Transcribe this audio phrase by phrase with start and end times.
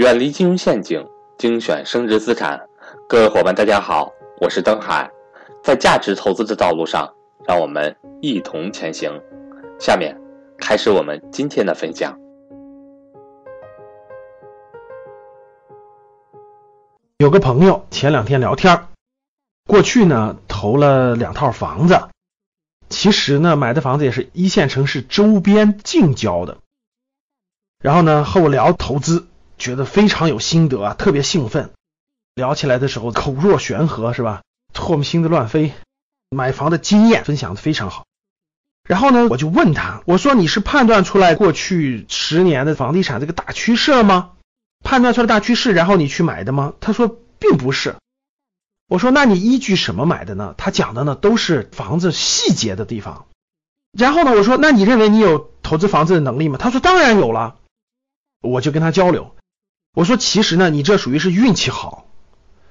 [0.00, 2.58] 远离金融陷阱，精选升值资产。
[3.06, 5.10] 各位伙伴，大家好，我是登海。
[5.62, 7.06] 在价值投资的道路上，
[7.46, 9.12] 让我们一同前行。
[9.78, 10.18] 下面
[10.56, 12.18] 开始我们今天的分享。
[17.18, 18.86] 有个朋友前两天聊天，
[19.66, 22.08] 过去呢投了两套房子，
[22.88, 26.56] 其实呢买的房子也是一线城市周边近郊的。
[27.82, 29.26] 然后呢和我聊投资。
[29.60, 31.70] 觉得非常有心得啊，特别兴奋。
[32.34, 34.42] 聊起来的时候口若悬河，是吧？
[34.74, 35.72] 唾沫星子乱飞，
[36.30, 38.06] 买房的经验分享的非常好。
[38.88, 44.32] 然后呢，我就问他，我说你是判断出来过去十年的房地产这个大趋势了吗？
[44.82, 46.72] 判断出来大趋势，然后你去买的吗？
[46.80, 47.96] 他说并不是。
[48.88, 50.54] 我说那你依据什么买的呢？
[50.56, 53.26] 他讲的呢都是房子细节的地方。
[53.92, 56.56] 然后呢，我说那你认为你有投资房子的能力吗？
[56.58, 57.56] 他说当然有了。
[58.40, 59.36] 我就跟他交流。
[59.92, 62.06] 我说，其实呢，你这属于是运气好。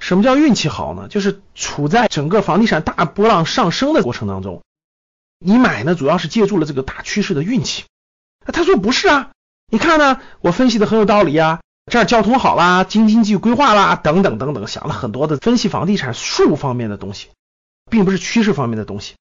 [0.00, 1.08] 什么叫运气好呢？
[1.08, 4.62] 就是处在整个房地产大波浪上升的过程当中，
[5.38, 7.84] 你买呢，主要是借助了这个大趋势的运气。
[8.44, 9.30] 他说不是啊，
[9.70, 17.28] 你看呢，我分析的很有道理啊，这儿交通好啦，经经济规划啦，等等等等，想了很多的分析房地产术方面的东西，
[17.90, 19.14] 并不是趋势方面的东西。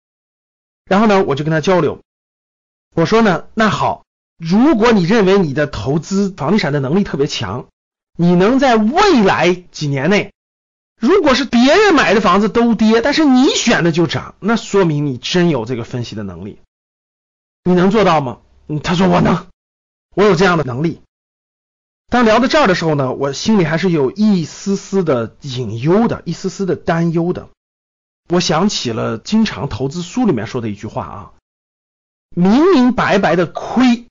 [0.87, 2.01] 然后呢，我就跟他交流，
[2.97, 4.05] 我说呢，那好，
[4.37, 7.69] 如果你认为你的投资房地产的能力特别强。
[8.15, 10.33] 你能在未来几年内，
[11.01, 16.59] 如果是别人买的房子都跌，但是你选的就涨，那说明你真有这个分析的能力。
[17.65, 18.41] 你能做到吗？
[18.83, 19.47] 他说我能，
[20.15, 21.01] 我有这样的能力。
[22.09, 27.49] 当聊到这儿的时候呢，我心里还是有一丝丝的隐忧的，一丝丝的担忧的。
[28.29, 31.33] 我想起了经常投资书里面说的一句话啊，
[32.37, 34.07] 明明白白的亏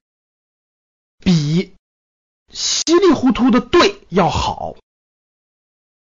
[1.20, 1.74] 比。
[2.54, 4.76] 稀里糊涂的对要好，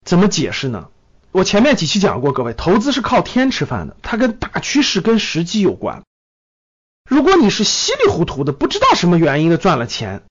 [0.04, 0.88] 怎么解释呢？
[1.32, 6.02] 我前面几期讲过，各位，投资是靠天吃饭的，它跟大趋势、跟时机有关。
[7.08, 10.22] 如果你是稀里糊涂的，不知道什么原因的赚了钱，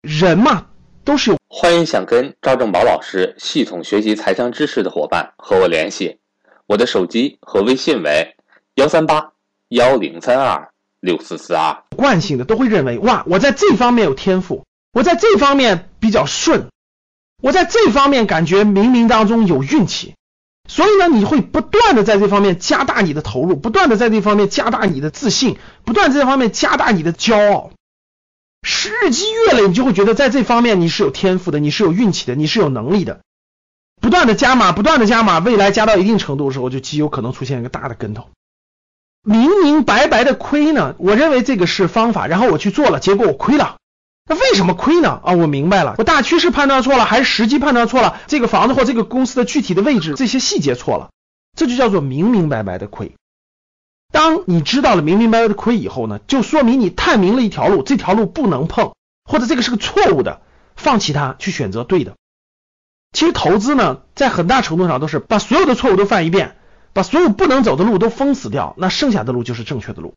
[0.00, 0.66] 人嘛
[1.04, 1.38] 都是有。
[1.48, 6.18] 欢迎想跟赵正宝老师系统学习财商知识的伙伴和我联系，
[6.66, 8.36] 我的手机和微信为
[8.74, 9.32] 幺三八
[9.68, 11.82] 幺零三二六四四二。
[11.96, 14.64] 惯性的都会认为，哇，我在这方面有天赋。
[14.98, 16.66] 我在这方面比较顺，
[17.40, 20.16] 我在这方面感觉冥冥当中有运气，
[20.68, 27.70] 所以呢，你会不断的在这方面加大你的投入，不断的在这方面加大你的自信，不断在这方面加大你的骄傲。
[28.62, 33.20] 日积月累，你就会觉得在这方面你是有天赋的，你是有运气的，你是有能力的。
[34.00, 38.30] 不断的加码，不断的加码，未来加到一定程度的时候，就极有可能出现一个大的跟头。
[39.22, 43.77] 明明白白的亏呢，我认为这个是方法，然后我去做了，结果我亏了。
[44.28, 45.20] 那为什么亏呢？
[45.24, 48.20] 啊，我明白了，我大趋势判断错了，还是时机判断错了？
[48.26, 51.10] 这个房子或这个公司的具体的位置，这些细节错了，
[51.56, 53.14] 这就叫做明明白白的亏。
[54.12, 58.92] 当你知道了明明白白的亏以后呢，就说明你探明了一条路，这条路不能碰，
[59.24, 60.42] 或者这个是个错误的，
[60.76, 62.14] 放弃它，去选择对的。
[63.12, 66.56] 其实投资呢，在很大程度上都是把所有的错误都犯一遍，
[66.92, 70.14] 把所有不能走的路都封死掉，那剩下的路就是正确的路。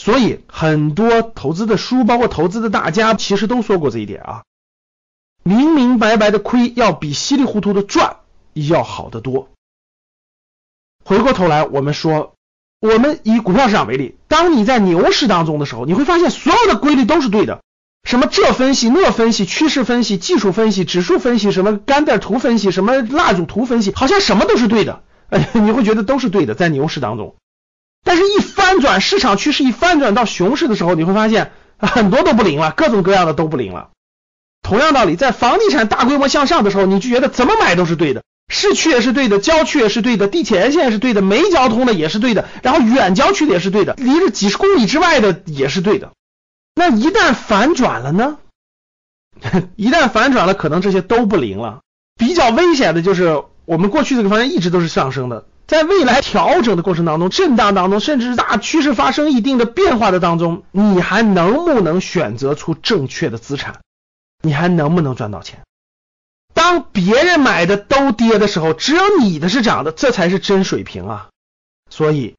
[0.00, 4.44] 所以很多投资的书，包括投资的大家，其实都说过这一点啊。
[5.42, 8.16] 明明白白的亏，要比稀里糊涂的赚
[8.54, 9.50] 要好得多。
[11.04, 12.32] 回过头来，我们说，
[12.80, 17.60] 我们以股票市场为例，当你在牛市当中的时候，你会发现所有的规律都是对的。
[18.04, 25.02] 什么这分析那分析，趋势分析、技术分析、指数分析，什么干带图分析，什么蜡烛图分析，好像什么都是对的。
[25.28, 27.36] 哎， 你会觉得都是对的，在牛市当中。
[28.04, 33.90] 但是，一翻转市场趋势，一翻转到熊市的时候，你会发现 很多都不灵了，各种各样的都不灵了。
[34.62, 46.12] 同样道理，在房地产大规模向上的时候，你就觉得怎么买都是对的，市区也是对的，郊区也是对的，地铁沿线是对的，没交通的也是对的，然后远郊区的也是对的，离着几十公里之外的也是对的。
[46.74, 48.38] 那一旦反转了呢？
[49.76, 51.80] 一旦反转了，可能这些都不灵了。
[52.18, 55.46] 比较危险的就是我们过去这个方向一直都是上升的。
[55.70, 63.78] 在未来调整的过程当中，震荡当中，甚至是大趋势发生一定的变化的当中，你还能不能选择出正确的资产？
[64.42, 65.60] 你还能不能赚到钱？
[66.54, 71.28] 当别人买的都跌的时候，只有你的是涨的，这才是真水平啊！
[71.88, 72.34] 所以，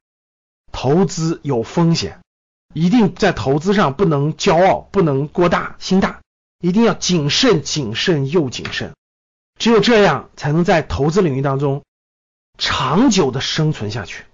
[0.70, 2.20] 投资有风险，
[2.74, 6.20] 一定在投资上不能骄傲，不能过大心大，
[6.60, 8.92] 一定要谨慎、谨慎又谨慎。
[9.58, 11.82] 只有这样，才能在投资领域当中。
[12.62, 14.24] 长久的生存下去。